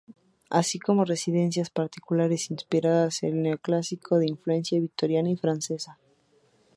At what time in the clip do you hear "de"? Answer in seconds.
4.17-4.25